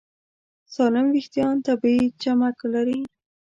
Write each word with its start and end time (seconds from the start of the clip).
سالم 0.73 1.07
وېښتيان 1.13 1.55
طبیعي 1.67 2.05
چمک 2.21 2.57
لري. 2.73 2.99